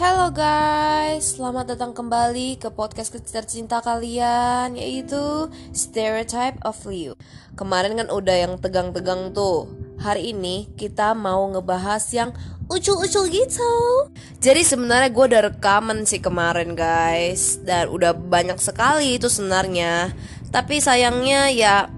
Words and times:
Halo 0.00 0.32
guys, 0.32 1.36
selamat 1.36 1.76
datang 1.76 1.92
kembali 1.92 2.56
ke 2.56 2.72
podcast 2.72 3.12
tercinta 3.20 3.84
kalian 3.84 4.72
yaitu 4.72 5.52
Stereotype 5.76 6.56
of 6.64 6.80
Liu. 6.88 7.12
Kemarin 7.52 8.00
kan 8.00 8.08
udah 8.08 8.32
yang 8.32 8.56
tegang-tegang 8.56 9.36
tuh. 9.36 9.68
Hari 10.00 10.32
ini 10.32 10.72
kita 10.80 11.12
mau 11.12 11.44
ngebahas 11.52 12.00
yang 12.16 12.32
ucul-ucul 12.72 13.28
gitu. 13.28 13.72
Jadi 14.40 14.64
sebenarnya 14.64 15.12
gue 15.12 15.24
udah 15.36 15.42
rekaman 15.52 16.08
sih 16.08 16.24
kemarin 16.24 16.72
guys 16.72 17.60
dan 17.60 17.92
udah 17.92 18.16
banyak 18.16 18.56
sekali 18.56 19.20
itu 19.20 19.28
sebenarnya. 19.28 20.16
Tapi 20.48 20.80
sayangnya 20.80 21.52
ya 21.52 21.92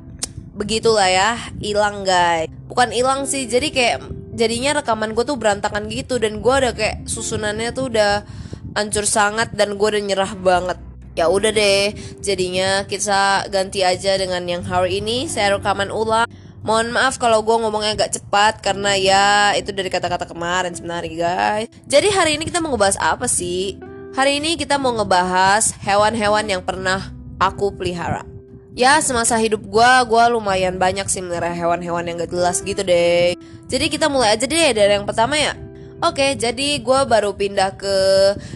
begitulah 0.59 1.07
ya, 1.07 1.39
hilang 1.63 2.03
guys. 2.03 2.51
Bukan 2.67 2.91
hilang 2.91 3.31
sih, 3.31 3.47
jadi 3.47 3.71
kayak 3.71 4.22
jadinya 4.33 4.81
rekaman 4.81 5.13
gue 5.13 5.25
tuh 5.25 5.37
berantakan 5.37 5.87
gitu 5.93 6.17
dan 6.17 6.41
gue 6.41 6.55
udah 6.55 6.73
kayak 6.73 7.05
susunannya 7.07 7.71
tuh 7.77 7.93
udah 7.93 8.25
hancur 8.73 9.05
sangat 9.05 9.53
dan 9.53 9.77
gue 9.77 9.89
udah 9.89 10.03
nyerah 10.03 10.33
banget 10.37 10.79
ya 11.13 11.29
udah 11.29 11.53
deh 11.53 11.93
jadinya 12.25 12.89
kita 12.89 13.53
ganti 13.53 13.85
aja 13.85 14.17
dengan 14.17 14.41
yang 14.49 14.65
hari 14.65 15.05
ini 15.05 15.29
saya 15.29 15.61
rekaman 15.61 15.93
ulang 15.93 16.25
Mohon 16.63 16.95
maaf 16.95 17.19
kalau 17.19 17.43
gue 17.43 17.59
ngomongnya 17.59 17.99
agak 17.99 18.23
cepat 18.23 18.63
karena 18.63 18.95
ya 18.95 19.51
itu 19.59 19.75
dari 19.75 19.91
kata-kata 19.91 20.31
kemarin 20.31 20.71
sebenarnya 20.71 21.11
guys. 21.11 21.67
Jadi 21.91 22.07
hari 22.15 22.39
ini 22.39 22.47
kita 22.47 22.63
mau 22.63 22.71
ngebahas 22.71 23.03
apa 23.03 23.27
sih? 23.27 23.83
Hari 24.15 24.39
ini 24.39 24.55
kita 24.55 24.79
mau 24.79 24.95
ngebahas 24.95 25.75
hewan-hewan 25.83 26.47
yang 26.47 26.63
pernah 26.63 27.11
aku 27.43 27.75
pelihara. 27.75 28.32
Ya 28.73 28.97
semasa 29.05 29.37
hidup 29.37 29.69
gue, 29.69 29.93
gue 30.09 30.25
lumayan 30.33 30.81
banyak 30.81 31.05
sih 31.05 31.21
melihara 31.21 31.53
hewan-hewan 31.53 32.09
yang 32.09 32.17
gak 32.17 32.33
jelas 32.33 32.65
gitu 32.65 32.81
deh. 32.81 33.37
Jadi 33.69 33.93
kita 33.93 34.09
mulai 34.09 34.33
aja 34.33 34.49
deh 34.49 34.73
dari 34.73 34.97
yang 34.97 35.05
pertama 35.05 35.37
ya. 35.37 35.53
Oke, 36.01 36.33
jadi 36.41 36.81
gue 36.81 37.01
baru 37.05 37.37
pindah 37.37 37.77
ke 37.77 37.97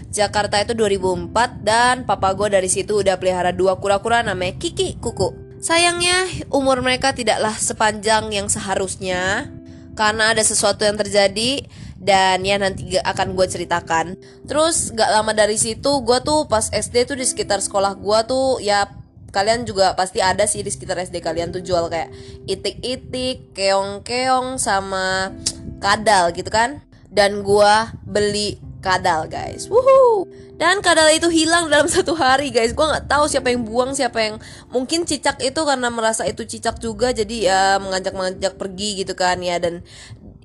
Jakarta 0.09 0.57
itu 0.65 0.73
2004 0.73 1.61
dan 1.61 1.95
papa 2.09 2.33
gue 2.33 2.49
dari 2.49 2.65
situ 2.65 3.05
udah 3.05 3.21
pelihara 3.21 3.53
dua 3.53 3.77
kura-kura 3.77 4.25
namanya 4.25 4.57
Kiki 4.57 4.97
Kuku. 5.05 5.61
Sayangnya 5.61 6.49
umur 6.49 6.81
mereka 6.81 7.13
tidaklah 7.13 7.53
sepanjang 7.53 8.33
yang 8.33 8.49
seharusnya 8.49 9.53
karena 10.01 10.33
ada 10.33 10.41
sesuatu 10.41 10.89
yang 10.89 10.97
terjadi 10.97 11.61
dan 12.01 12.41
ya 12.41 12.57
nanti 12.57 12.97
akan 13.05 13.37
gue 13.37 13.47
ceritakan. 13.53 14.17
Terus 14.49 14.97
gak 14.97 15.13
lama 15.13 15.37
dari 15.37 15.61
situ 15.61 16.01
gue 16.01 16.19
tuh 16.25 16.49
pas 16.49 16.73
SD 16.73 17.05
tuh 17.05 17.21
di 17.21 17.29
sekitar 17.29 17.61
sekolah 17.61 17.93
gue 18.01 18.19
tuh 18.25 18.65
ya 18.65 18.89
kalian 19.37 19.69
juga 19.69 19.93
pasti 19.93 20.25
ada 20.25 20.49
sih 20.49 20.65
di 20.65 20.73
sekitar 20.73 20.97
SD 20.97 21.21
kalian 21.21 21.53
tuh 21.53 21.61
jual 21.61 21.93
kayak 21.93 22.09
itik-itik, 22.49 23.53
keong-keong 23.53 24.57
sama 24.57 25.37
kadal 25.77 26.33
gitu 26.33 26.49
kan. 26.49 26.81
Dan 27.13 27.45
gua 27.45 27.93
beli 28.09 28.57
kadal 28.81 29.29
guys. 29.29 29.69
Woohoo. 29.69 30.25
Dan 30.57 30.81
kadal 30.81 31.13
itu 31.13 31.29
hilang 31.29 31.69
dalam 31.69 31.85
satu 31.93 32.17
hari 32.17 32.49
guys. 32.49 32.73
Gua 32.73 32.97
nggak 32.97 33.13
tahu 33.13 33.29
siapa 33.29 33.53
yang 33.53 33.69
buang, 33.69 33.93
siapa 33.93 34.25
yang 34.25 34.41
mungkin 34.73 35.05
cicak 35.05 35.37
itu 35.45 35.61
karena 35.69 35.93
merasa 35.93 36.25
itu 36.25 36.49
cicak 36.49 36.81
juga 36.81 37.13
jadi 37.13 37.37
ya 37.37 37.61
mengajak-mengajak 37.77 38.57
pergi 38.57 39.05
gitu 39.05 39.13
kan 39.13 39.37
ya 39.45 39.61
dan 39.61 39.85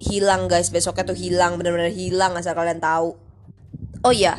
hilang 0.03 0.51
guys. 0.51 0.67
Besoknya 0.67 1.07
tuh 1.07 1.15
hilang, 1.15 1.55
benar-benar 1.55 1.95
hilang 1.95 2.35
asal 2.35 2.51
kalian 2.51 2.83
tahu. 2.83 3.15
Oh 4.01 4.11
iya, 4.11 4.35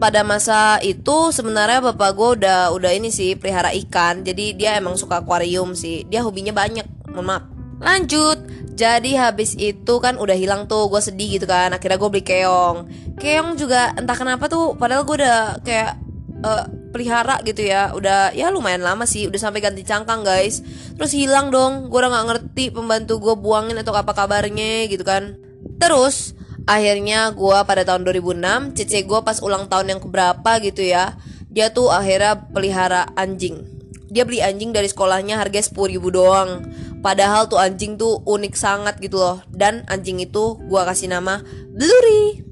pada 0.00 0.24
masa 0.24 0.80
itu 0.80 1.28
sebenarnya 1.28 1.92
bapak 1.92 2.16
gue 2.16 2.28
udah 2.40 2.72
udah 2.72 2.90
ini 2.96 3.12
sih 3.12 3.36
pelihara 3.36 3.68
ikan. 3.84 4.24
Jadi 4.24 4.56
dia 4.56 4.80
emang 4.80 4.96
suka 4.96 5.20
akuarium 5.20 5.76
sih. 5.76 6.08
Dia 6.08 6.24
hobinya 6.24 6.56
banyak. 6.56 7.12
Mohon 7.12 7.26
maaf. 7.28 7.44
Lanjut. 7.84 8.38
Jadi 8.80 9.12
habis 9.12 9.52
itu 9.60 9.94
kan 10.00 10.16
udah 10.16 10.32
hilang 10.32 10.64
tuh 10.64 10.88
gue 10.88 11.04
sedih 11.04 11.36
gitu 11.36 11.44
kan. 11.44 11.76
Akhirnya 11.76 12.00
gue 12.00 12.08
beli 12.08 12.24
keong. 12.24 12.88
Keong 13.20 13.60
juga 13.60 13.92
entah 13.92 14.16
kenapa 14.16 14.48
tuh 14.48 14.72
padahal 14.72 15.04
gue 15.04 15.20
udah 15.20 15.60
kayak 15.60 16.00
uh, 16.48 16.64
pelihara 16.96 17.44
gitu 17.44 17.60
ya. 17.60 17.92
Udah 17.92 18.32
ya 18.32 18.48
lumayan 18.48 18.80
lama 18.80 19.04
sih. 19.04 19.28
Udah 19.28 19.36
sampai 19.36 19.60
ganti 19.60 19.84
cangkang 19.84 20.24
guys. 20.24 20.64
Terus 20.96 21.12
hilang 21.12 21.52
dong. 21.52 21.92
Gue 21.92 22.00
udah 22.00 22.08
nggak 22.08 22.26
ngerti 22.32 22.72
pembantu 22.72 23.20
gue 23.20 23.36
buangin 23.36 23.76
atau 23.76 23.92
apa 23.92 24.16
kabarnya 24.16 24.88
gitu 24.88 25.04
kan. 25.04 25.36
Terus 25.76 26.39
akhirnya 26.70 27.34
gue 27.34 27.58
pada 27.66 27.82
tahun 27.82 28.06
2006 28.06 28.78
cece 28.78 29.02
gue 29.02 29.20
pas 29.26 29.42
ulang 29.42 29.66
tahun 29.66 29.98
yang 29.98 30.00
keberapa 30.00 30.62
gitu 30.62 30.86
ya 30.86 31.18
dia 31.50 31.74
tuh 31.74 31.90
akhirnya 31.90 32.46
pelihara 32.54 33.10
anjing. 33.18 33.66
Dia 34.10 34.22
beli 34.22 34.38
anjing 34.38 34.70
dari 34.70 34.86
sekolahnya 34.86 35.38
harga 35.38 35.66
10 35.66 35.98
ribu 35.98 36.14
doang. 36.14 36.62
Padahal 37.02 37.50
tuh 37.50 37.58
anjing 37.58 37.98
tuh 37.98 38.22
unik 38.22 38.54
sangat 38.54 39.02
gitu 39.02 39.18
loh. 39.18 39.42
Dan 39.50 39.82
anjing 39.90 40.22
itu 40.22 40.58
gue 40.62 40.82
kasih 40.86 41.10
nama 41.10 41.42
Blurry. 41.74 42.46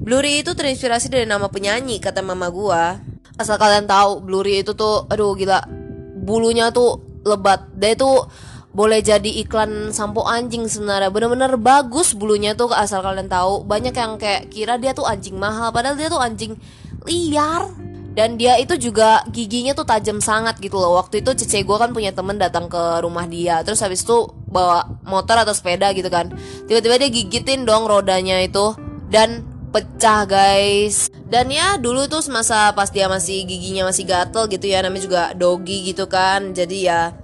Blurry 0.00 0.40
itu 0.40 0.56
terinspirasi 0.56 1.12
dari 1.12 1.28
nama 1.28 1.52
penyanyi 1.52 2.00
kata 2.00 2.24
mama 2.24 2.48
gue 2.48 2.82
asal 3.38 3.54
kalian 3.60 3.86
tahu 3.86 4.24
Blurry 4.24 4.64
itu 4.64 4.72
tuh 4.74 5.06
aduh 5.06 5.36
gila 5.36 5.68
bulunya 6.24 6.72
tuh 6.72 7.04
lebat. 7.28 7.68
Dia 7.76 7.96
tuh 8.00 8.32
boleh 8.78 9.02
jadi 9.02 9.42
iklan 9.42 9.90
sampo 9.90 10.22
anjing 10.22 10.70
sebenarnya. 10.70 11.10
Bener-bener 11.10 11.58
bagus 11.58 12.14
bulunya 12.14 12.54
tuh 12.54 12.70
asal 12.70 13.02
kalian 13.02 13.26
tahu. 13.26 13.66
Banyak 13.66 13.90
yang 13.90 14.22
kayak 14.22 14.54
kira 14.54 14.78
dia 14.78 14.94
tuh 14.94 15.02
anjing 15.02 15.34
mahal 15.34 15.74
padahal 15.74 15.98
dia 15.98 16.06
tuh 16.06 16.22
anjing 16.22 16.54
liar. 17.02 17.66
Dan 18.14 18.34
dia 18.34 18.58
itu 18.58 18.74
juga 18.78 19.22
giginya 19.30 19.74
tuh 19.74 19.86
tajam 19.86 20.22
sangat 20.22 20.62
gitu 20.62 20.78
loh. 20.78 20.94
Waktu 20.98 21.22
itu 21.22 21.34
cece 21.34 21.66
gue 21.66 21.76
kan 21.78 21.90
punya 21.90 22.14
temen 22.14 22.38
datang 22.38 22.70
ke 22.70 23.02
rumah 23.02 23.26
dia. 23.26 23.66
Terus 23.66 23.82
habis 23.82 24.06
itu 24.06 24.30
bawa 24.46 24.86
motor 25.06 25.42
atau 25.42 25.54
sepeda 25.54 25.90
gitu 25.94 26.10
kan. 26.10 26.30
Tiba-tiba 26.70 27.02
dia 27.02 27.10
gigitin 27.10 27.66
dong 27.66 27.86
rodanya 27.86 28.38
itu. 28.42 28.74
Dan 29.06 29.42
pecah 29.70 30.26
guys. 30.26 31.10
Dan 31.30 31.50
ya 31.50 31.78
dulu 31.78 32.10
tuh 32.10 32.22
semasa 32.22 32.74
pas 32.74 32.90
dia 32.90 33.06
masih 33.06 33.46
giginya 33.46 33.86
masih 33.86 34.02
gatel 34.02 34.50
gitu 34.50 34.66
ya 34.66 34.82
namanya 34.82 35.02
juga 35.06 35.22
doggy 35.38 35.94
gitu 35.94 36.10
kan. 36.10 36.54
Jadi 36.58 36.90
ya 36.90 37.14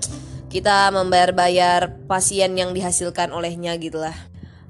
kita 0.54 0.94
membayar-bayar 0.94 2.06
pasien 2.06 2.54
yang 2.54 2.70
dihasilkan 2.70 3.34
olehnya 3.34 3.74
gitu 3.74 3.98
lah. 3.98 4.14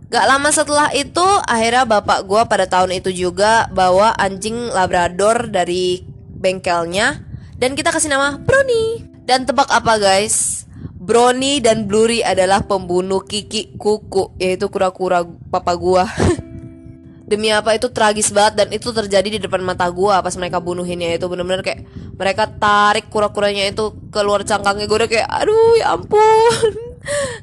Gak 0.09 0.25
lama 0.25 0.49
setelah 0.49 0.89
itu 0.97 1.21
akhirnya 1.45 1.85
bapak 1.85 2.25
gue 2.25 2.43
pada 2.49 2.65
tahun 2.65 2.97
itu 2.97 3.13
juga 3.13 3.69
bawa 3.69 4.17
anjing 4.17 4.73
labrador 4.73 5.53
dari 5.53 6.01
bengkelnya 6.41 7.21
dan 7.61 7.77
kita 7.77 7.93
kasih 7.93 8.09
nama 8.09 8.41
Brownie. 8.41 9.05
Dan 9.29 9.45
tebak 9.45 9.69
apa 9.69 10.01
guys? 10.01 10.65
Brownie 11.05 11.61
dan 11.61 11.85
Blurry 11.85 12.25
adalah 12.25 12.65
pembunuh 12.65 13.21
Kiki 13.21 13.77
Kuku 13.77 14.33
yaitu 14.41 14.73
kura-kura 14.73 15.21
papa 15.53 15.77
gua. 15.77 16.09
Demi 17.25 17.49
apa 17.49 17.73
itu 17.73 17.89
tragis 17.89 18.29
banget 18.31 18.65
dan 18.65 18.69
itu 18.71 18.93
terjadi 18.93 19.29
di 19.37 19.41
depan 19.41 19.65
mata 19.65 19.89
gua 19.89 20.21
pas 20.21 20.37
mereka 20.37 20.61
bunuhinnya 20.61 21.17
itu. 21.17 21.25
Bener-bener 21.25 21.65
kayak 21.65 21.89
mereka 22.15 22.47
tarik 22.47 23.09
kura-kuranya 23.09 23.65
itu 23.69 23.97
keluar 24.13 24.45
cangkangnya 24.45 24.87
gue 24.87 24.99
udah 25.01 25.11
kayak 25.11 25.29
aduh 25.29 25.73
ya 25.81 25.97
ampun. 25.97 26.73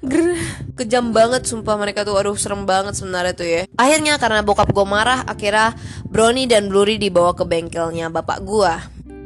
Kejam 0.78 1.14
banget 1.14 1.46
sumpah 1.50 1.78
mereka 1.78 2.06
tuh. 2.06 2.18
Aduh 2.18 2.38
serem 2.38 2.70
banget 2.70 2.94
sebenarnya 2.94 3.34
tuh 3.34 3.48
ya. 3.50 3.62
Akhirnya 3.76 4.22
karena 4.22 4.46
bokap 4.46 4.70
gue 4.70 4.86
marah 4.86 5.26
akhirnya 5.26 5.74
Brownie 6.06 6.46
dan 6.46 6.70
Blurry 6.70 7.02
dibawa 7.02 7.34
ke 7.34 7.44
bengkelnya 7.46 8.14
bapak 8.14 8.40
gue 8.46 8.74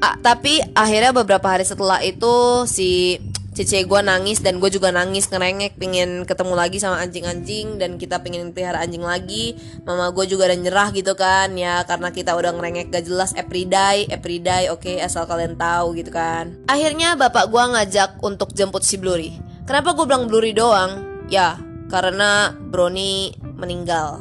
ah, 0.05 0.15
tapi 0.21 0.61
akhirnya 0.77 1.11
beberapa 1.15 1.47
hari 1.49 1.65
setelah 1.65 1.99
itu 2.05 2.65
si 2.69 3.17
Cece 3.55 3.87
gue 3.87 4.01
nangis 4.03 4.43
dan 4.43 4.59
gue 4.59 4.67
juga 4.67 4.91
nangis 4.91 5.31
ngerengek 5.31 5.79
pengen 5.79 6.27
ketemu 6.27 6.59
lagi 6.59 6.75
sama 6.83 6.99
anjing-anjing 6.99 7.79
dan 7.79 7.95
kita 7.95 8.19
pengen 8.19 8.51
pelihara 8.51 8.83
anjing 8.83 8.99
lagi. 8.99 9.55
Mama 9.87 10.11
gue 10.11 10.27
juga 10.27 10.51
udah 10.51 10.59
nyerah 10.59 10.89
gitu 10.91 11.15
kan 11.15 11.55
ya 11.55 11.87
karena 11.87 12.11
kita 12.11 12.35
udah 12.35 12.51
ngerengek 12.51 12.91
gak 12.91 13.07
jelas 13.07 13.31
everyday 13.39 14.11
everyday 14.11 14.67
oke 14.67 14.83
okay, 14.83 14.99
asal 14.99 15.23
kalian 15.23 15.55
tahu 15.55 15.95
gitu 15.95 16.11
kan. 16.11 16.59
Akhirnya 16.67 17.15
bapak 17.15 17.47
gue 17.47 17.63
ngajak 17.63 18.19
untuk 18.19 18.51
jemput 18.51 18.83
si 18.83 18.99
Blurry. 18.99 19.39
Kenapa 19.63 19.95
gue 19.95 20.03
bilang 20.03 20.27
Blurry 20.27 20.51
doang? 20.51 21.23
Ya 21.31 21.55
karena 21.87 22.51
Brony 22.59 23.39
meninggal. 23.39 24.19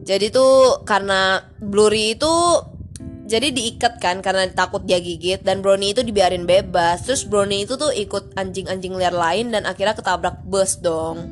Jadi 0.00 0.32
tuh 0.32 0.80
karena 0.88 1.44
Blurry 1.60 2.16
itu 2.16 2.32
jadi 3.30 3.54
diikat 3.54 4.02
kan 4.02 4.18
karena 4.18 4.50
takut 4.50 4.82
dia 4.82 4.98
gigit 4.98 5.38
dan 5.46 5.62
Brownie 5.62 5.94
itu 5.94 6.02
dibiarin 6.02 6.50
bebas. 6.50 7.06
Terus 7.06 7.22
Brownie 7.22 7.62
itu 7.62 7.78
tuh 7.78 7.94
ikut 7.94 8.34
anjing-anjing 8.34 8.98
liar 8.98 9.14
lain 9.14 9.54
dan 9.54 9.70
akhirnya 9.70 9.94
ketabrak 9.94 10.42
bus 10.42 10.82
dong. 10.82 11.30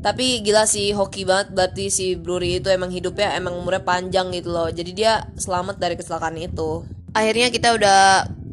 Tapi 0.00 0.40
gila 0.40 0.64
sih 0.64 0.96
hoki 0.96 1.28
banget. 1.28 1.52
Berarti 1.52 1.92
si 1.92 2.16
Blurry 2.16 2.64
itu 2.64 2.72
emang 2.72 2.88
hidupnya 2.88 3.36
emang 3.36 3.60
umurnya 3.60 3.84
panjang 3.84 4.32
gitu 4.32 4.48
loh. 4.48 4.72
Jadi 4.72 4.96
dia 4.96 5.26
selamat 5.36 5.76
dari 5.76 6.00
kecelakaan 6.00 6.38
itu. 6.40 6.88
Akhirnya 7.12 7.52
kita 7.52 7.76
udah 7.76 8.00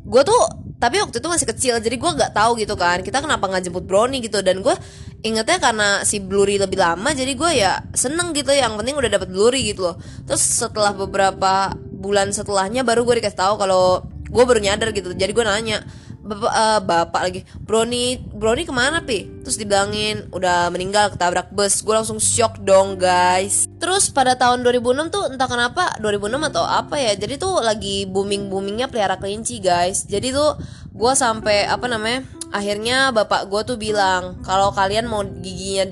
gue 0.04 0.22
tuh 0.28 0.42
tapi 0.76 1.00
waktu 1.00 1.18
itu 1.24 1.30
masih 1.32 1.48
kecil 1.48 1.74
jadi 1.80 1.96
gue 1.96 2.12
nggak 2.12 2.36
tahu 2.36 2.60
gitu 2.60 2.76
kan. 2.76 3.00
Kita 3.06 3.24
kenapa 3.24 3.48
nggak 3.48 3.72
jemput 3.72 3.88
Brownie 3.88 4.20
gitu? 4.20 4.44
Dan 4.44 4.60
gue 4.60 4.76
ingetnya 5.24 5.64
karena 5.64 6.04
si 6.04 6.20
Blurry 6.20 6.60
lebih 6.60 6.76
lama 6.76 7.14
jadi 7.16 7.32
gue 7.32 7.52
ya 7.56 7.80
seneng 7.96 8.36
gitu. 8.36 8.52
Yang 8.52 8.84
penting 8.84 8.96
udah 8.98 9.10
dapet 9.16 9.30
Blurry 9.32 9.64
gitu 9.70 9.88
loh. 9.88 9.96
Terus 10.28 10.44
setelah 10.44 10.92
beberapa 10.92 11.72
bulan 12.06 12.30
setelahnya 12.30 12.86
baru 12.86 13.02
gue 13.02 13.18
dikasih 13.18 13.42
tahu 13.42 13.54
kalau 13.58 14.06
gue 14.30 14.44
baru 14.46 14.62
nyadar 14.62 14.94
gitu. 14.94 15.18
Jadi 15.18 15.32
gue 15.34 15.42
nanya 15.42 15.82
bapak, 16.26 16.54
uh, 16.54 16.80
bapak 16.82 17.22
lagi 17.22 17.42
Brony 17.62 18.18
Brony 18.18 18.66
ke 18.66 18.74
mana 18.74 19.06
pi? 19.06 19.30
Terus 19.46 19.62
dibilangin 19.62 20.30
udah 20.34 20.74
meninggal 20.74 21.14
ketabrak 21.14 21.54
bus. 21.54 21.86
Gue 21.86 21.94
langsung 21.94 22.18
shock 22.18 22.62
dong 22.66 22.98
guys. 22.98 23.70
Terus 23.78 24.10
pada 24.10 24.34
tahun 24.34 24.66
2006 24.66 25.14
tuh 25.14 25.24
entah 25.30 25.50
kenapa 25.50 25.94
2006 26.02 26.50
atau 26.50 26.66
apa 26.66 26.98
ya 26.98 27.14
jadi 27.14 27.38
tuh 27.38 27.62
lagi 27.62 28.10
booming 28.10 28.50
boomingnya 28.50 28.90
pelihara 28.90 29.22
kelinci 29.22 29.62
guys. 29.62 30.10
Jadi 30.10 30.34
tuh 30.34 30.58
gue 30.92 31.14
sampai 31.14 31.70
apa 31.70 31.86
namanya 31.86 32.26
akhirnya 32.50 33.14
bapak 33.14 33.52
gue 33.52 33.62
tuh 33.68 33.78
bilang 33.78 34.42
kalau 34.42 34.74
kalian 34.74 35.06
mau 35.06 35.22
giginya 35.22 35.86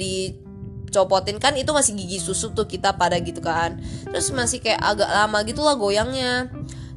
dicopotin. 0.94 1.42
Kan 1.42 1.57
itu 1.57 1.74
masih 1.74 1.98
gigi 1.98 2.22
susu 2.22 2.54
tuh 2.54 2.69
kita 2.69 2.94
pada 2.94 3.18
gitu 3.18 3.42
kan. 3.42 3.81
Terus 4.06 4.30
masih 4.30 4.62
kayak 4.62 4.78
agak 4.78 5.10
lama 5.10 5.42
gitu 5.42 5.66
lah 5.66 5.74
goyangnya. 5.74 6.54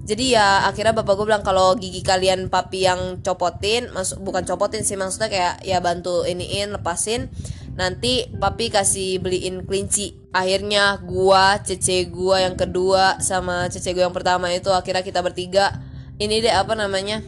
Jadi 0.06 0.36
ya 0.36 0.68
akhirnya 0.68 0.94
bapak 0.94 1.18
gue 1.18 1.26
bilang 1.26 1.42
kalau 1.42 1.74
gigi 1.74 1.98
kalian 2.04 2.46
papi 2.46 2.86
yang 2.86 3.18
copotin 3.26 3.90
masuk 3.90 4.22
bukan 4.22 4.46
copotin 4.46 4.86
sih 4.86 4.94
maksudnya 4.94 5.26
kayak 5.26 5.54
ya 5.64 5.80
bantu 5.80 6.28
iniin 6.28 6.76
lepasin. 6.76 7.32
Nanti 7.74 8.28
papi 8.28 8.68
kasih 8.68 9.18
beliin 9.24 9.64
kelinci. 9.64 10.14
Akhirnya 10.36 11.00
gua 11.00 11.58
cece 11.64 12.06
gua 12.12 12.44
yang 12.44 12.54
kedua 12.54 13.18
sama 13.24 13.72
cece 13.72 13.96
gua 13.96 14.08
yang 14.08 14.16
pertama 14.16 14.52
itu 14.52 14.68
akhirnya 14.68 15.00
kita 15.00 15.24
bertiga 15.24 15.80
ini 16.16 16.40
deh 16.40 16.52
apa 16.52 16.72
namanya 16.72 17.20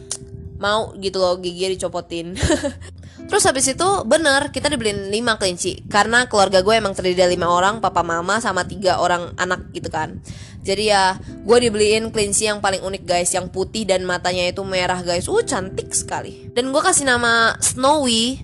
mau 0.59 0.91
gitu 0.99 1.23
loh 1.23 1.39
gigi 1.39 1.77
dicopotin 1.77 2.35
Terus 3.29 3.45
habis 3.45 3.69
itu 3.69 3.89
bener 4.09 4.49
kita 4.49 4.73
dibeliin 4.73 5.13
5 5.13 5.37
kelinci. 5.37 5.85
Karena 5.85 6.25
keluarga 6.25 6.65
gue 6.65 6.73
emang 6.73 6.97
terdiri 6.97 7.13
dari 7.13 7.37
5 7.37 7.45
orang 7.45 7.75
Papa 7.77 8.01
mama 8.01 8.41
sama 8.41 8.65
tiga 8.65 8.97
orang 8.97 9.37
anak 9.37 9.69
gitu 9.69 9.93
kan. 9.93 10.17
Jadi 10.65 10.89
ya 10.89 11.21
gue 11.21 11.57
dibeliin 11.61 12.09
kelinci 12.09 12.49
yang 12.49 12.57
paling 12.57 12.81
unik 12.81 13.03
guys. 13.05 13.29
Yang 13.29 13.53
putih 13.53 13.85
dan 13.85 14.01
matanya 14.01 14.49
itu 14.49 14.65
merah 14.65 15.05
guys. 15.05 15.29
Uh 15.29 15.45
cantik 15.45 15.93
sekali. 15.93 16.49
Dan 16.57 16.73
gue 16.73 16.81
kasih 16.81 17.05
nama 17.05 17.53
Snowy. 17.61 18.41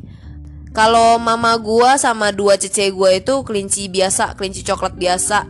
Kalau 0.69 1.17
mama 1.17 1.57
gue 1.57 1.89
sama 1.97 2.29
dua 2.29 2.59
cece 2.59 2.91
gue 2.91 3.23
itu 3.23 3.33
kelinci 3.47 3.87
biasa 3.87 4.35
Kelinci 4.37 4.61
coklat 4.61 4.93
biasa. 4.93 5.49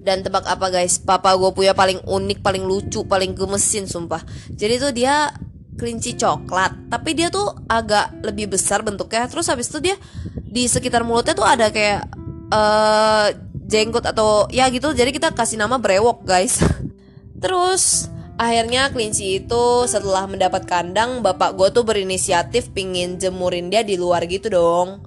Dan 0.00 0.22
tebak 0.24 0.48
apa 0.48 0.72
guys? 0.72 0.96
Papa 1.02 1.34
gue 1.36 1.50
punya 1.52 1.76
paling 1.76 1.98
unik, 2.08 2.40
paling 2.40 2.64
lucu, 2.64 3.04
paling 3.04 3.36
gemesin 3.36 3.84
sumpah. 3.84 4.22
Jadi 4.54 4.74
tuh 4.80 4.94
dia 4.94 5.34
kelinci 5.76 6.16
coklat. 6.16 6.90
Tapi 6.90 7.10
dia 7.12 7.28
tuh 7.28 7.52
agak 7.68 8.24
lebih 8.24 8.52
besar 8.56 8.80
bentuknya. 8.82 9.28
Terus 9.28 9.46
habis 9.48 9.68
itu 9.70 9.78
dia 9.80 9.96
di 10.34 10.66
sekitar 10.66 11.04
mulutnya 11.04 11.36
tuh 11.36 11.46
ada 11.46 11.68
kayak 11.70 12.08
uh, 12.50 13.28
jenggot 13.68 14.04
atau 14.08 14.48
ya 14.48 14.66
gitu. 14.72 14.90
Jadi 14.96 15.12
kita 15.12 15.32
kasih 15.36 15.60
nama 15.60 15.76
brewok 15.76 16.24
guys. 16.24 16.64
Terus 17.42 18.08
akhirnya 18.36 18.92
kelinci 18.92 19.44
itu 19.44 19.64
setelah 19.88 20.28
mendapat 20.28 20.68
kandang 20.68 21.24
bapak 21.24 21.56
gue 21.56 21.72
tuh 21.72 21.84
berinisiatif 21.88 22.68
pingin 22.76 23.16
jemurin 23.16 23.72
dia 23.72 23.84
di 23.84 23.96
luar 24.00 24.24
gitu 24.28 24.52
dong. 24.52 25.04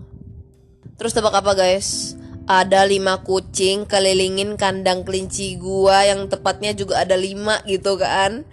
Terus 0.99 1.15
tebak 1.15 1.31
apa 1.31 1.55
guys? 1.55 2.19
Ada 2.49 2.83
lima 2.83 3.23
kucing 3.23 3.87
kelilingin 3.87 4.59
kandang 4.59 5.07
kelinci 5.07 5.55
gua 5.55 6.03
yang 6.03 6.27
tepatnya 6.27 6.75
juga 6.75 7.07
ada 7.07 7.15
lima 7.15 7.63
gitu 7.63 7.95
kan. 7.95 8.43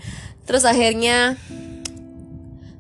Terus 0.47 0.63
akhirnya 0.63 1.35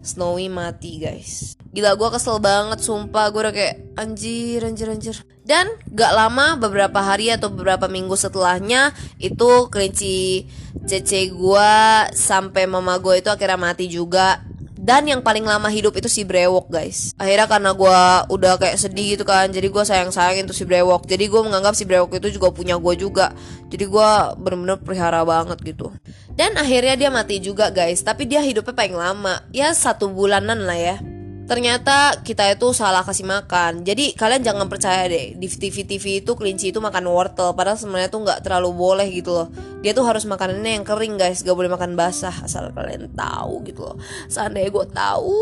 Snowy 0.06 0.46
mati 0.46 1.02
guys. 1.02 1.58
Gila 1.74 1.98
gue 1.98 2.08
kesel 2.14 2.38
banget 2.38 2.78
sumpah. 2.80 3.28
Gue 3.34 3.42
udah 3.42 3.54
kayak 3.54 3.98
anjir 3.98 4.62
anjir 4.62 4.86
anjir. 4.86 5.16
Dan 5.46 5.66
gak 5.94 6.14
lama 6.14 6.58
beberapa 6.58 7.02
hari 7.02 7.30
atau 7.30 7.54
beberapa 7.54 7.86
minggu 7.86 8.18
setelahnya 8.18 8.90
Itu 9.22 9.70
kelinci 9.70 10.50
cece 10.86 11.34
gue 11.34 11.72
sampai 12.14 12.70
mama 12.70 12.98
gue 13.02 13.18
itu 13.18 13.26
akhirnya 13.26 13.58
mati 13.58 13.90
juga 13.90 14.45
dan 14.86 15.02
yang 15.02 15.18
paling 15.18 15.42
lama 15.42 15.66
hidup 15.66 15.98
itu 15.98 16.06
si 16.06 16.22
Brewok 16.22 16.70
guys. 16.70 17.10
Akhirnya 17.18 17.50
karena 17.50 17.74
gue 17.74 17.98
udah 18.30 18.54
kayak 18.54 18.78
sedih 18.78 19.18
gitu 19.18 19.26
kan 19.26 19.50
Jadi 19.50 19.66
gue 19.66 19.82
sayang-sayangin 19.82 20.46
tuh 20.46 20.54
si 20.54 20.62
Brewok. 20.62 21.10
Jadi 21.10 21.26
gue 21.26 21.42
menganggap 21.42 21.74
si 21.74 21.82
Brewok 21.82 22.22
itu 22.22 22.38
juga 22.38 22.54
punya 22.54 22.78
gue 22.78 22.94
juga. 22.94 23.34
Jadi 23.66 23.82
gue 23.82 24.10
bener-bener 24.38 24.78
pelihara 24.78 25.26
banget 25.26 25.58
gitu. 25.66 25.90
Dan 26.38 26.54
akhirnya 26.54 26.94
dia 26.94 27.10
mati 27.10 27.42
juga 27.42 27.74
guys. 27.74 27.98
Tapi 28.06 28.30
dia 28.30 28.38
hidupnya 28.38 28.78
paling 28.78 28.94
lama. 28.94 29.42
Ya 29.50 29.74
satu 29.74 30.06
bulanan 30.06 30.62
lah 30.62 30.78
ya 30.78 31.15
ternyata 31.46 32.20
kita 32.26 32.50
itu 32.50 32.74
salah 32.74 33.06
kasih 33.06 33.22
makan. 33.22 33.86
Jadi 33.86 34.18
kalian 34.18 34.42
jangan 34.42 34.66
percaya 34.66 35.06
deh 35.06 35.38
di 35.38 35.46
TV 35.46 35.86
TV 35.86 36.20
itu 36.20 36.34
kelinci 36.34 36.74
itu 36.74 36.82
makan 36.82 37.06
wortel. 37.06 37.54
Padahal 37.54 37.78
sebenarnya 37.78 38.10
tuh 38.10 38.26
nggak 38.26 38.42
terlalu 38.42 38.70
boleh 38.74 39.06
gitu 39.14 39.30
loh. 39.32 39.48
Dia 39.80 39.94
tuh 39.94 40.02
harus 40.02 40.26
makanannya 40.26 40.82
yang 40.82 40.84
kering 40.84 41.14
guys. 41.14 41.46
Gak 41.46 41.54
boleh 41.54 41.70
makan 41.70 41.94
basah 41.94 42.34
asal 42.42 42.74
kalian 42.74 43.14
tahu 43.14 43.62
gitu 43.64 43.86
loh. 43.86 43.96
Seandainya 44.26 44.74
gue 44.74 44.86
tahu. 44.90 45.38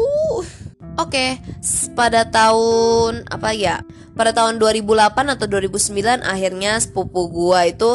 Oke 0.95 1.11
okay, 1.11 1.31
pada 1.97 2.29
tahun 2.29 3.25
apa 3.33 3.51
ya? 3.57 3.81
Pada 4.15 4.31
tahun 4.31 4.63
2008 4.63 5.35
atau 5.35 5.47
2009 5.51 6.23
akhirnya 6.23 6.79
sepupu 6.79 7.33
gue 7.33 7.61
itu 7.75 7.91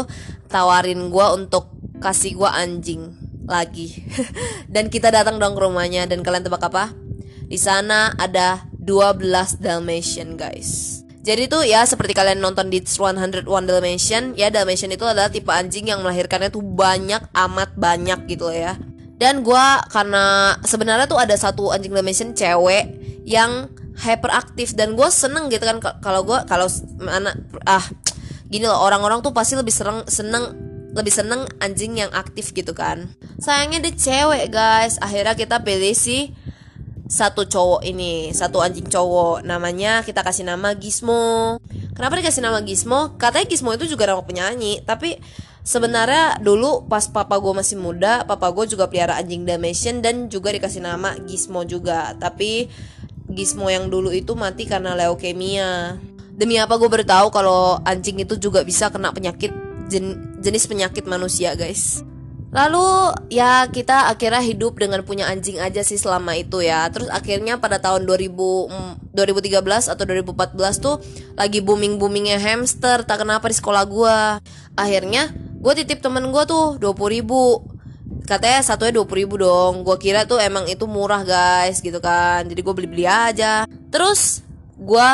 tawarin 0.52 1.08
gue 1.08 1.26
untuk 1.38 1.72
kasih 2.02 2.36
gue 2.36 2.50
anjing 2.50 3.14
lagi. 3.46 4.04
Dan 4.74 4.90
kita 4.90 5.14
datang 5.14 5.38
dong 5.38 5.54
ke 5.54 5.62
rumahnya. 5.62 6.10
Dan 6.10 6.26
kalian 6.26 6.44
tebak 6.44 6.66
apa 6.66 7.09
di 7.50 7.58
sana 7.58 8.14
ada 8.14 8.62
12 8.78 9.58
Dalmatian 9.58 10.38
guys. 10.38 11.02
Jadi 11.20 11.52
tuh 11.52 11.66
ya 11.68 11.84
seperti 11.84 12.16
kalian 12.16 12.40
nonton 12.40 12.70
di 12.70 12.80
101 12.80 13.44
Dalmatian 13.44 14.38
ya 14.38 14.54
Dalmatian 14.54 14.94
itu 14.94 15.04
adalah 15.04 15.28
tipe 15.34 15.50
anjing 15.50 15.90
yang 15.90 16.06
melahirkannya 16.06 16.54
tuh 16.54 16.62
banyak 16.62 17.26
amat 17.34 17.76
banyak 17.76 18.30
gitu 18.30 18.54
ya. 18.54 18.78
Dan 19.20 19.44
gue 19.44 19.66
karena 19.92 20.56
sebenarnya 20.64 21.10
tuh 21.10 21.20
ada 21.20 21.36
satu 21.36 21.76
anjing 21.76 21.92
Dalmatian 21.92 22.38
cewek 22.38 22.86
yang 23.28 23.68
hyperaktif 24.00 24.78
dan 24.80 24.96
gue 24.96 25.10
seneng 25.12 25.52
gitu 25.52 25.68
kan 25.68 25.84
kalau 26.00 26.24
gue 26.24 26.40
kalau 26.48 26.72
mana 27.04 27.36
ah 27.68 27.84
gini 28.48 28.64
loh 28.64 28.80
orang-orang 28.80 29.20
tuh 29.20 29.36
pasti 29.36 29.60
lebih 29.60 29.76
seneng 29.76 30.08
seneng 30.08 30.56
lebih 30.96 31.12
seneng 31.12 31.46
anjing 31.60 32.00
yang 32.00 32.10
aktif 32.16 32.56
gitu 32.56 32.72
kan 32.72 33.12
sayangnya 33.38 33.84
dia 33.84 33.94
cewek 33.94 34.50
guys 34.50 34.98
akhirnya 35.04 35.36
kita 35.36 35.62
pilih 35.62 35.92
si 35.94 36.32
satu 37.10 37.50
cowok 37.50 37.82
ini 37.90 38.30
satu 38.38 38.62
anjing 38.62 38.86
cowok. 38.86 39.42
Namanya 39.42 40.06
kita 40.06 40.22
kasih 40.22 40.46
nama 40.46 40.78
Gizmo. 40.78 41.58
Kenapa 41.98 42.22
dikasih 42.22 42.46
nama 42.46 42.62
Gizmo? 42.62 43.18
Katanya 43.18 43.50
Gizmo 43.50 43.74
itu 43.74 43.90
juga 43.90 44.06
nama 44.06 44.22
penyanyi. 44.22 44.86
Tapi 44.86 45.18
sebenarnya 45.66 46.38
dulu 46.38 46.86
pas 46.86 47.10
papa 47.10 47.42
gue 47.42 47.50
masih 47.50 47.82
muda 47.82 48.24
papa 48.30 48.54
gue 48.54 48.70
juga 48.70 48.86
pelihara 48.86 49.18
anjing 49.18 49.44
Dalmatian 49.44 50.06
dan 50.06 50.30
juga 50.30 50.54
dikasih 50.54 50.86
nama 50.86 51.18
Gizmo 51.26 51.66
juga. 51.66 52.14
Tapi 52.14 52.70
Gizmo 53.34 53.74
yang 53.74 53.90
dulu 53.90 54.14
itu 54.14 54.38
mati 54.38 54.70
karena 54.70 54.94
leukemia. 54.94 55.98
Demi 56.38 56.62
apa 56.62 56.78
gue 56.78 56.88
bertahu 56.88 57.34
kalau 57.34 57.82
anjing 57.90 58.22
itu 58.22 58.38
juga 58.38 58.62
bisa 58.62 58.94
kena 58.94 59.10
penyakit 59.10 59.52
jen 59.90 60.38
jenis 60.40 60.70
penyakit 60.70 61.04
manusia 61.10 61.58
guys 61.58 62.06
Lalu 62.50 63.14
ya 63.30 63.70
kita 63.70 64.10
akhirnya 64.10 64.42
hidup 64.42 64.82
dengan 64.82 65.06
punya 65.06 65.30
anjing 65.30 65.62
aja 65.62 65.86
sih 65.86 66.02
selama 66.02 66.34
itu 66.34 66.66
ya. 66.66 66.90
Terus 66.90 67.10
akhirnya 67.14 67.62
pada 67.62 67.78
tahun 67.78 68.10
2000 68.10 69.14
2013 69.14 69.94
atau 69.94 70.04
2014 70.06 70.82
tuh 70.82 70.96
lagi 71.38 71.62
booming 71.62 72.02
boomingnya 72.02 72.42
hamster. 72.42 73.06
Tak 73.06 73.22
kenapa 73.22 73.46
di 73.50 73.56
sekolah 73.58 73.84
gue. 73.86 74.18
Akhirnya 74.74 75.30
gue 75.60 75.74
titip 75.78 76.02
temen 76.02 76.26
gue 76.34 76.44
tuh 76.50 76.82
20 76.82 77.16
ribu 77.22 77.62
katanya 78.26 78.62
satunya 78.62 78.94
20 78.94 79.10
ribu 79.26 79.36
dong 79.42 79.82
gue 79.82 79.98
kira 79.98 80.30
tuh 80.30 80.38
emang 80.38 80.70
itu 80.70 80.86
murah 80.86 81.26
guys 81.26 81.82
gitu 81.82 81.98
kan 81.98 82.46
jadi 82.46 82.62
gue 82.62 82.74
beli-beli 82.78 83.10
aja 83.10 83.66
terus 83.90 84.46
gue 84.78 85.10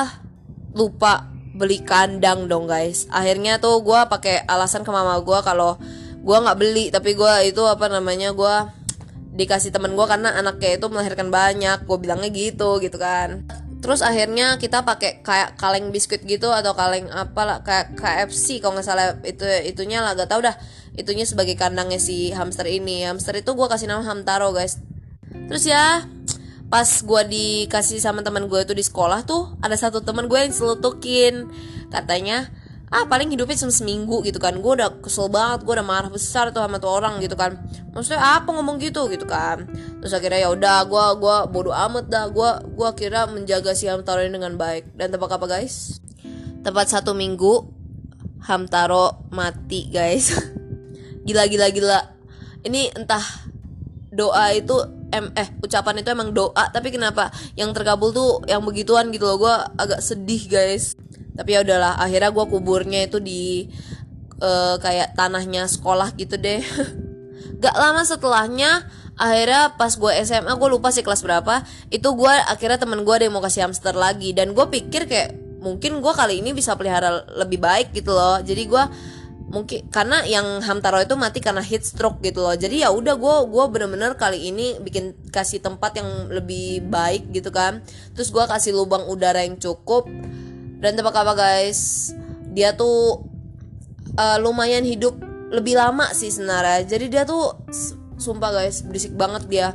lupa 0.75 1.31
beli 1.55 1.79
kandang 1.79 2.51
dong 2.51 2.67
guys 2.67 3.07
akhirnya 3.07 3.63
tuh 3.63 3.79
gue 3.79 3.99
pakai 4.11 4.43
alasan 4.43 4.83
ke 4.83 4.91
mama 4.91 5.15
gue 5.23 5.39
kalau 5.47 5.79
gue 6.25 6.37
nggak 6.41 6.57
beli 6.57 6.89
tapi 6.89 7.13
gue 7.13 7.33
itu 7.45 7.61
apa 7.69 7.85
namanya 7.85 8.33
gue 8.33 8.55
dikasih 9.37 9.69
temen 9.69 9.93
gue 9.93 10.05
karena 10.09 10.33
anaknya 10.33 10.81
itu 10.81 10.87
melahirkan 10.89 11.29
banyak 11.29 11.85
gue 11.85 11.97
bilangnya 12.01 12.29
gitu 12.33 12.81
gitu 12.81 12.97
kan. 12.97 13.45
Terus 13.85 14.01
akhirnya 14.01 14.57
kita 14.57 14.81
pakai 14.81 15.21
kayak 15.21 15.61
kaleng 15.61 15.93
biskuit 15.93 16.25
gitu 16.25 16.49
atau 16.49 16.73
kaleng 16.73 17.05
apa 17.13 17.61
kayak 17.61 17.93
KFC 17.93 18.57
kalau 18.57 18.79
nggak 18.79 18.87
salah 18.87 19.21
itu 19.21 19.45
itunya 19.69 20.01
lah 20.01 20.17
gak 20.17 20.33
tau 20.33 20.41
dah 20.41 20.57
itunya 20.97 21.27
sebagai 21.27 21.53
kandangnya 21.53 22.01
si 22.01 22.33
hamster 22.33 22.65
ini. 22.65 23.05
Hamster 23.05 23.37
itu 23.37 23.53
gue 23.53 23.67
kasih 23.69 23.85
nama 23.85 24.01
Hamtaro 24.01 24.49
guys. 24.55 24.81
Terus 25.29 25.69
ya 25.69 26.09
pas 26.65 26.89
gue 26.89 27.21
dikasih 27.29 28.01
sama 28.01 28.25
teman 28.25 28.49
gue 28.49 28.57
itu 28.57 28.73
di 28.73 28.81
sekolah 28.81 29.21
tuh 29.27 29.53
ada 29.61 29.77
satu 29.77 30.01
teman 30.01 30.25
gue 30.25 30.39
yang 30.39 30.49
selutukin 30.49 31.53
katanya 31.93 32.49
ah 32.93 33.09
paling 33.09 33.33
hidupnya 33.33 33.57
cuma 33.57 33.73
seminggu 33.73 34.21
gitu 34.21 34.37
kan. 34.37 34.53
Gue 34.61 34.77
udah 34.77 35.01
kesel 35.01 35.29
banget 35.31 35.65
gue 35.65 35.73
udah 35.73 35.85
marah 35.85 36.11
besar 36.11 36.53
tuh 36.53 36.61
sama 36.61 36.77
tuh 36.77 36.91
orang 36.93 37.17
gitu 37.21 37.33
kan. 37.33 37.57
Maksudnya 37.95 38.41
apa 38.41 38.49
ngomong 38.53 38.77
gitu? 38.77 39.09
gitu 39.09 39.25
kan. 39.25 39.65
Terus 40.01 40.13
akhirnya 40.13 40.45
ya 40.45 40.49
udah 40.53 40.77
gue 40.85 41.05
gua 41.17 41.37
bodoh 41.49 41.73
amat 41.73 42.05
dah. 42.09 42.25
Gue 42.29 42.49
gua 42.77 42.93
kira 42.93 43.25
menjaga 43.25 43.73
si 43.73 43.89
Hamtaro 43.89 44.21
ini 44.21 44.37
dengan 44.37 44.53
baik. 44.59 44.93
Dan 44.93 45.09
tebak 45.09 45.33
apa 45.33 45.45
guys? 45.49 45.97
Tepat 46.61 46.89
satu 46.89 47.17
minggu 47.17 47.65
Hamtaro 48.45 49.25
mati 49.33 49.89
guys. 49.89 50.33
Gila 51.25 51.49
gila 51.49 51.67
gila. 51.73 51.99
Ini 52.65 52.93
entah 52.93 53.25
doa 54.13 54.53
itu 54.53 54.73
em 55.09 55.29
eh 55.37 55.49
ucapan 55.61 56.01
itu 56.01 56.09
emang 56.13 56.33
doa 56.37 56.69
tapi 56.69 56.93
kenapa? 56.93 57.33
Yang 57.57 57.81
terkabul 57.81 58.13
tuh 58.13 58.45
yang 58.45 58.61
begituan 58.61 59.09
gitu 59.09 59.25
loh. 59.25 59.37
Gue 59.41 59.55
agak 59.81 60.05
sedih 60.05 60.45
guys 60.45 60.93
tapi 61.35 61.55
ya 61.55 61.61
udahlah 61.61 61.99
akhirnya 61.99 62.31
gue 62.31 62.45
kuburnya 62.47 62.99
itu 63.05 63.19
di 63.19 63.67
uh, 64.39 64.75
kayak 64.79 65.13
tanahnya 65.19 65.67
sekolah 65.67 66.15
gitu 66.15 66.39
deh. 66.39 66.63
Gak 67.63 67.75
lama 67.75 68.01
setelahnya 68.03 68.87
akhirnya 69.15 69.79
pas 69.79 69.95
gue 69.95 70.11
SMA 70.27 70.51
gue 70.59 70.69
lupa 70.71 70.91
sih 70.91 70.99
kelas 70.99 71.23
berapa 71.23 71.63
itu 71.87 72.03
gue 72.03 72.33
akhirnya 72.51 72.75
temen 72.75 73.07
gue 73.07 73.13
ada 73.15 73.23
yang 73.27 73.35
mau 73.35 73.43
kasih 73.43 73.67
hamster 73.67 73.95
lagi. 73.95 74.31
Dan 74.31 74.55
gue 74.55 74.65
pikir 74.67 75.07
kayak 75.07 75.35
mungkin 75.59 75.99
gue 75.99 76.13
kali 76.13 76.39
ini 76.43 76.53
bisa 76.53 76.75
pelihara 76.79 77.27
lebih 77.35 77.59
baik 77.59 77.91
gitu 77.91 78.15
loh. 78.15 78.39
Jadi 78.39 78.63
gue 78.67 78.83
mungkin 79.45 79.87
karena 79.93 80.25
yang 80.25 80.59
Hamtaro 80.65 80.99
itu 80.99 81.13
mati 81.15 81.39
karena 81.39 81.61
heat 81.61 81.85
stroke 81.85 82.19
gitu 82.21 82.43
loh. 82.43 82.53
Jadi 82.57 82.81
ya 82.83 82.91
udah 82.91 83.15
gue 83.15 83.35
gue 83.49 83.65
bener-bener 83.71 84.17
kali 84.17 84.51
ini 84.51 84.77
bikin 84.81 85.15
kasih 85.29 85.61
tempat 85.61 85.95
yang 86.01 86.29
lebih 86.33 86.85
baik 86.89 87.29
gitu 87.31 87.49
kan. 87.53 87.81
Terus 88.17 88.33
gue 88.33 88.43
kasih 88.43 88.75
lubang 88.75 89.05
udara 89.07 89.45
yang 89.45 89.55
cukup 89.55 90.09
dan 90.85 90.93
tebak 90.93 91.17
apa 91.17 91.33
guys? 91.33 92.13
Dia 92.53 92.77
tuh 92.77 93.25
uh, 94.21 94.37
lumayan 94.37 94.85
hidup 94.85 95.17
lebih 95.49 95.81
lama 95.81 96.13
sih 96.13 96.29
sebenarnya. 96.29 96.85
Jadi 96.85 97.05
dia 97.09 97.25
tuh 97.25 97.57
sumpah 98.21 98.53
guys 98.53 98.85
berisik 98.85 99.17
banget 99.17 99.49
dia. 99.49 99.67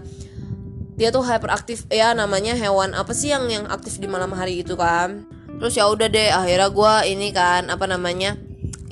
Dia 0.95 1.11
tuh 1.11 1.27
hyperaktif 1.27 1.91
ya 1.91 2.15
namanya 2.15 2.55
hewan 2.55 2.95
apa 2.95 3.11
sih 3.11 3.35
yang 3.35 3.51
yang 3.51 3.67
aktif 3.67 3.99
di 3.99 4.07
malam 4.07 4.31
hari 4.31 4.63
itu 4.63 4.79
kan? 4.79 5.27
Terus 5.59 5.75
ya 5.75 5.91
udah 5.91 6.07
deh 6.07 6.31
akhirnya 6.31 6.71
gue 6.71 6.95
ini 7.11 7.29
kan 7.35 7.69
apa 7.69 7.91
namanya 7.91 8.39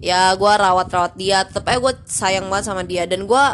ya 0.02 0.34
gue 0.34 0.52
rawat-rawat 0.52 1.14
dia. 1.14 1.46
Tetep 1.46 1.70
aja 1.70 1.78
gue 1.78 1.92
sayang 2.10 2.50
banget 2.50 2.64
sama 2.66 2.82
dia. 2.82 3.06
Dan 3.06 3.30
gue 3.30 3.44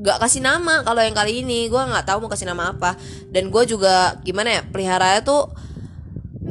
gak 0.00 0.18
kasih 0.24 0.40
nama 0.40 0.80
kalau 0.80 1.04
yang 1.04 1.12
kali 1.12 1.44
ini. 1.44 1.68
Gue 1.68 1.82
nggak 1.82 2.08
tahu 2.08 2.24
mau 2.24 2.30
kasih 2.32 2.48
nama 2.48 2.72
apa. 2.72 2.96
Dan 3.28 3.52
gue 3.52 3.62
juga 3.68 4.16
gimana 4.24 4.48
ya 4.58 4.62
pelihara 4.64 5.20
tuh 5.20 5.50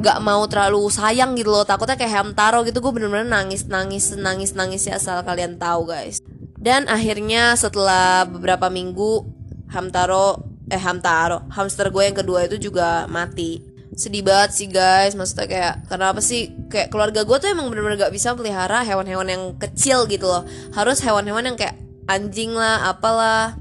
gak 0.04 0.20
mau 0.20 0.44
terlalu 0.44 0.92
sayang 0.92 1.32
gitu 1.34 1.48
loh. 1.48 1.64
Takutnya 1.64 1.96
kayak 1.96 2.12
Hamtaro 2.12 2.60
gitu 2.68 2.84
gue 2.84 2.92
bener-bener 2.92 3.24
nangis 3.24 3.64
nangis 3.64 4.12
nangis 4.12 4.52
nangis 4.52 4.84
ya 4.84 5.00
asal 5.00 5.24
kalian 5.24 5.56
tahu 5.56 5.88
guys. 5.88 6.20
Dan 6.60 6.84
akhirnya 6.88 7.56
setelah 7.56 8.28
beberapa 8.28 8.68
minggu 8.68 9.24
Hamtaro 9.72 10.44
eh 10.72 10.80
Hamtaro 10.80 11.44
hamster 11.52 11.92
gue 11.92 12.02
yang 12.08 12.16
kedua 12.16 12.48
itu 12.48 12.56
juga 12.60 13.04
mati. 13.08 13.60
Sedih 13.94 14.24
banget 14.24 14.50
sih 14.52 14.68
guys. 14.68 15.16
Maksudnya 15.16 15.46
kayak 15.48 15.74
kenapa 15.88 16.20
sih? 16.20 16.52
Kayak 16.68 16.92
keluarga 16.92 17.20
gue 17.24 17.36
tuh 17.40 17.48
emang 17.52 17.68
bener-bener 17.72 18.00
gak 18.00 18.14
bisa 18.14 18.32
pelihara 18.32 18.84
hewan-hewan 18.84 19.28
yang 19.28 19.44
kecil 19.56 20.04
gitu 20.08 20.28
loh. 20.28 20.44
Harus 20.72 21.00
hewan-hewan 21.00 21.52
yang 21.52 21.56
kayak 21.56 21.76
anjing 22.08 22.52
lah 22.52 22.92
apalah. 22.92 23.56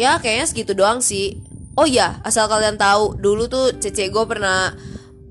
Ya 0.00 0.16
kayaknya 0.20 0.46
segitu 0.48 0.72
doang 0.72 1.04
sih. 1.04 1.40
Oh 1.72 1.88
ya 1.88 2.20
asal 2.20 2.52
kalian 2.52 2.76
tahu 2.76 3.16
dulu 3.16 3.48
tuh 3.48 3.72
cece 3.80 4.12
gue 4.12 4.24
pernah 4.28 4.76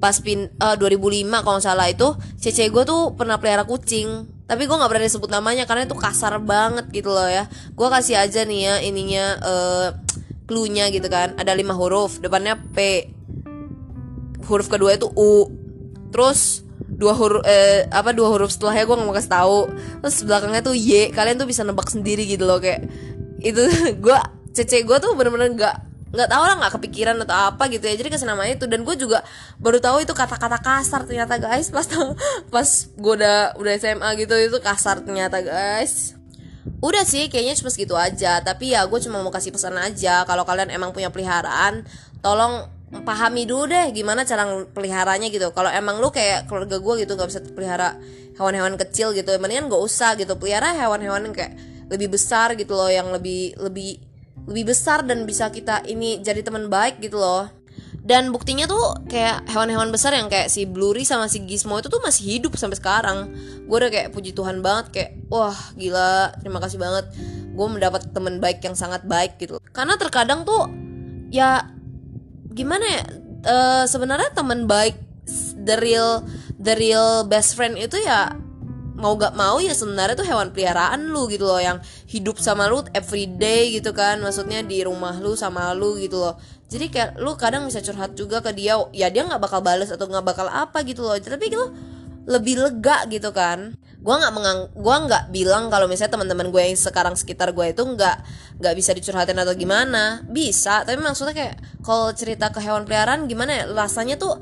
pas 0.01 0.17
pin 0.17 0.49
uh, 0.57 0.73
2005 0.73 1.45
kalau 1.45 1.59
salah 1.61 1.85
itu 1.85 2.17
cece 2.41 2.73
gue 2.73 2.83
tuh 2.83 3.13
pernah 3.13 3.37
pelihara 3.37 3.69
kucing. 3.69 4.25
Tapi 4.49 4.65
gue 4.65 4.73
nggak 4.73 4.89
berani 4.89 5.07
sebut 5.07 5.29
namanya 5.29 5.69
karena 5.69 5.85
itu 5.85 5.93
kasar 5.93 6.41
banget 6.41 6.89
gitu 6.89 7.13
loh 7.13 7.29
ya. 7.29 7.45
Gue 7.77 7.87
kasih 7.87 8.17
aja 8.17 8.41
nih 8.41 8.59
ya 8.65 8.75
ininya 8.81 9.25
uh, 9.39 9.87
clue-nya 10.49 10.89
gitu 10.89 11.05
kan. 11.05 11.37
Ada 11.37 11.53
lima 11.53 11.77
huruf 11.77 12.17
depannya 12.17 12.57
P. 12.57 13.07
Huruf 14.49 14.67
kedua 14.67 14.97
itu 14.97 15.07
U. 15.13 15.47
Terus 16.09 16.65
dua 16.91 17.13
huruf 17.15 17.45
eh, 17.47 17.87
apa 17.87 18.11
dua 18.11 18.33
huruf 18.33 18.51
setelahnya 18.51 18.89
gue 18.89 18.95
nggak 18.97 19.07
mau 19.07 19.15
kasih 19.15 19.31
tahu. 19.31 19.59
Terus 20.01 20.17
belakangnya 20.25 20.65
tuh 20.65 20.73
Y. 20.73 21.13
Kalian 21.13 21.37
tuh 21.37 21.45
bisa 21.45 21.61
nebak 21.61 21.87
sendiri 21.87 22.25
gitu 22.25 22.49
loh 22.49 22.57
kayak. 22.57 22.89
Itu 23.37 23.69
gue 24.03 24.17
cece 24.51 24.81
gue 24.81 24.97
tuh 24.97 25.13
bener-bener 25.13 25.53
nggak 25.53 25.90
nggak 26.11 26.27
tahu 26.27 26.43
lah 26.43 26.55
nggak 26.59 26.73
kepikiran 26.79 27.15
atau 27.23 27.55
apa 27.55 27.71
gitu 27.71 27.87
ya. 27.87 27.95
Jadi 27.95 28.19
nama 28.27 28.43
itu. 28.47 28.67
Dan 28.67 28.83
gue 28.83 28.95
juga 28.99 29.23
baru 29.57 29.79
tahu 29.79 30.03
itu 30.03 30.11
kata-kata 30.11 30.59
kasar 30.59 31.07
ternyata 31.07 31.39
guys. 31.39 31.71
Pas 31.71 31.87
pas 32.53 32.69
gue 32.91 33.13
udah 33.15 33.55
udah 33.55 33.73
SMA 33.79 34.09
gitu 34.19 34.35
itu 34.35 34.57
kasar 34.59 35.01
ternyata 35.01 35.39
guys. 35.39 36.13
Udah 36.83 37.01
sih 37.07 37.31
kayaknya 37.31 37.55
cuma 37.57 37.71
segitu 37.71 37.95
aja. 37.95 38.43
Tapi 38.43 38.75
ya 38.75 38.83
gue 38.85 38.99
cuma 39.01 39.23
mau 39.23 39.31
kasih 39.31 39.55
pesan 39.55 39.79
aja. 39.79 40.27
Kalau 40.27 40.43
kalian 40.43 40.69
emang 40.69 40.91
punya 40.91 41.09
peliharaan 41.09 41.87
tolong 42.19 42.67
pahami 42.91 43.47
dulu 43.47 43.71
deh 43.71 43.95
gimana 43.95 44.27
cara 44.27 44.67
peliharanya 44.75 45.31
gitu. 45.31 45.55
Kalau 45.55 45.71
emang 45.71 46.03
lu 46.03 46.11
kayak 46.11 46.51
keluarga 46.51 46.77
gue 46.77 46.93
gitu 47.07 47.15
nggak 47.15 47.29
bisa 47.31 47.39
pelihara 47.55 47.95
hewan-hewan 48.35 48.75
kecil 48.75 49.15
gitu 49.15 49.31
mendingan 49.39 49.71
gak 49.71 49.79
usah 49.79 50.19
gitu. 50.19 50.35
Pelihara 50.35 50.75
hewan-hewan 50.75 51.31
yang 51.31 51.35
kayak 51.35 51.55
lebih 51.87 52.11
besar 52.11 52.55
gitu 52.59 52.75
loh 52.75 52.87
yang 52.87 53.11
lebih 53.11 53.55
lebih 53.59 54.10
lebih 54.49 54.73
besar 54.73 55.05
dan 55.05 55.25
bisa 55.29 55.49
kita 55.53 55.85
ini 55.85 56.21
jadi 56.21 56.41
teman 56.41 56.69
baik 56.69 57.01
gitu 57.01 57.17
loh. 57.21 57.49
Dan 58.01 58.33
buktinya 58.33 58.65
tuh 58.65 58.97
kayak 59.05 59.45
hewan-hewan 59.45 59.93
besar 59.93 60.17
yang 60.17 60.25
kayak 60.25 60.49
si 60.49 60.65
Bluri 60.65 61.05
sama 61.05 61.29
si 61.29 61.45
Gizmo 61.45 61.77
itu 61.77 61.85
tuh 61.85 62.01
masih 62.01 62.37
hidup 62.37 62.57
sampai 62.57 62.81
sekarang. 62.81 63.29
Gue 63.69 63.77
udah 63.77 63.91
kayak 63.93 64.09
puji 64.09 64.33
Tuhan 64.33 64.65
banget 64.65 64.85
kayak 64.89 65.11
wah 65.29 65.53
gila 65.77 66.33
terima 66.41 66.57
kasih 66.57 66.81
banget. 66.81 67.05
Gue 67.53 67.67
mendapat 67.69 68.09
teman 68.09 68.41
baik 68.41 68.65
yang 68.65 68.73
sangat 68.73 69.05
baik 69.05 69.37
gitu. 69.37 69.61
Karena 69.69 70.01
terkadang 70.01 70.41
tuh 70.41 70.65
ya 71.29 71.69
gimana 72.51 72.83
ya 72.83 73.03
uh, 73.45 73.83
sebenarnya 73.85 74.33
teman 74.33 74.65
baik 74.65 74.97
the 75.61 75.77
real 75.77 76.25
the 76.57 76.73
real 76.75 77.23
best 77.29 77.53
friend 77.53 77.77
itu 77.77 78.01
ya 78.01 78.33
mau 79.01 79.17
gak 79.17 79.33
mau 79.33 79.57
ya 79.57 79.73
sebenarnya 79.73 80.13
tuh 80.13 80.29
hewan 80.29 80.53
peliharaan 80.53 81.09
lu 81.09 81.25
gitu 81.25 81.49
loh 81.49 81.57
yang 81.57 81.81
hidup 82.05 82.37
sama 82.37 82.69
lu 82.69 82.85
everyday 82.93 83.73
gitu 83.73 83.97
kan 83.97 84.21
maksudnya 84.21 84.61
di 84.61 84.85
rumah 84.85 85.17
lu 85.17 85.33
sama 85.33 85.73
lu 85.73 85.97
gitu 85.97 86.21
loh. 86.21 86.37
Jadi 86.69 86.87
kayak 86.87 87.19
lu 87.19 87.33
kadang 87.35 87.65
bisa 87.67 87.81
curhat 87.81 88.13
juga 88.13 88.39
ke 88.39 88.53
dia 88.53 88.77
ya 88.93 89.09
dia 89.09 89.25
nggak 89.25 89.41
bakal 89.41 89.59
balas 89.59 89.89
atau 89.89 90.05
nggak 90.05 90.23
bakal 90.23 90.47
apa 90.47 90.85
gitu 90.85 91.01
loh. 91.01 91.17
Tapi 91.17 91.49
gitu 91.49 91.73
lebih 92.29 92.61
lega 92.61 93.09
gitu 93.09 93.33
kan. 93.33 93.73
Gue 94.01 94.15
nggak 94.17 94.33
mengang 94.33 94.59
gue 94.73 94.95
nggak 95.09 95.23
bilang 95.33 95.69
kalau 95.73 95.89
misalnya 95.89 96.15
teman-teman 96.15 96.53
gue 96.53 96.61
yang 96.61 96.77
sekarang 96.77 97.17
sekitar 97.17 97.51
gue 97.57 97.73
itu 97.73 97.81
nggak 97.81 98.17
nggak 98.61 98.73
bisa 98.77 98.93
dicurhatin 98.93 99.35
atau 99.41 99.57
gimana. 99.57 100.21
Bisa 100.29 100.85
tapi 100.85 101.01
maksudnya 101.01 101.33
kayak 101.33 101.55
kalau 101.81 102.13
cerita 102.13 102.53
ke 102.53 102.61
hewan 102.61 102.85
peliharaan 102.85 103.25
gimana 103.25 103.51
ya? 103.51 103.63
Rasanya 103.73 104.15
tuh 104.21 104.37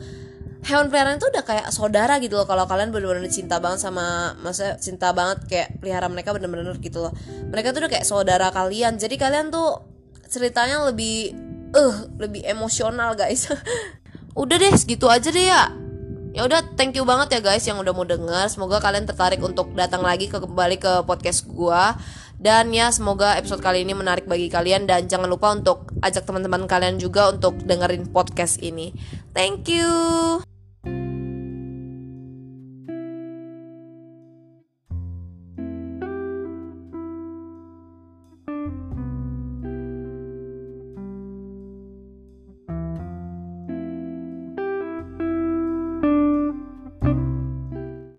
hewan 0.70 0.94
peliharaan 0.94 1.18
itu 1.18 1.28
udah 1.34 1.44
kayak 1.44 1.68
saudara 1.74 2.22
gitu 2.22 2.38
loh. 2.38 2.46
Kalau 2.46 2.70
kalian 2.70 2.94
bener-bener 2.94 3.26
cinta 3.34 3.58
banget 3.58 3.82
sama 3.82 4.38
masa 4.46 4.78
cinta 4.78 5.10
banget 5.12 5.50
kayak 5.50 5.68
pelihara 5.82 6.06
mereka 6.06 6.32
bener-bener 6.32 6.78
gitu 6.78 7.10
loh. 7.10 7.14
Mereka 7.50 7.74
tuh 7.74 7.82
udah 7.84 7.92
kayak 7.92 8.06
saudara 8.06 8.54
kalian. 8.54 9.02
Jadi 9.02 9.18
kalian 9.18 9.50
tuh 9.50 9.82
ceritanya 10.30 10.86
lebih 10.86 11.34
eh 11.74 11.78
uh, 11.82 11.98
lebih 12.22 12.46
emosional 12.46 13.18
guys. 13.18 13.50
Udah 14.42 14.56
deh 14.56 14.72
segitu 14.78 15.10
aja 15.10 15.34
deh 15.34 15.50
ya. 15.50 15.74
Ya 16.30 16.46
udah 16.46 16.62
thank 16.78 16.94
you 16.94 17.04
banget 17.04 17.36
ya 17.36 17.42
guys 17.42 17.66
yang 17.66 17.82
udah 17.82 17.90
mau 17.92 18.06
denger. 18.06 18.48
Semoga 18.48 18.78
kalian 18.78 19.10
tertarik 19.10 19.42
untuk 19.42 19.74
datang 19.74 20.06
lagi 20.06 20.30
ke 20.30 20.38
kembali 20.38 20.78
ke 20.78 21.04
podcast 21.04 21.50
gua. 21.50 21.98
Dan 22.40 22.72
ya 22.72 22.88
semoga 22.94 23.36
episode 23.36 23.60
kali 23.60 23.84
ini 23.84 23.98
menarik 23.98 24.30
bagi 24.30 24.48
kalian. 24.48 24.86
Dan 24.86 25.10
jangan 25.10 25.28
lupa 25.28 25.52
untuk 25.52 25.92
ajak 26.00 26.24
teman-teman 26.24 26.70
kalian 26.70 27.02
juga 27.02 27.34
untuk 27.34 27.60
dengerin 27.66 28.14
podcast 28.14 28.62
ini. 28.62 28.94
Thank 29.34 29.68
you 29.74 29.90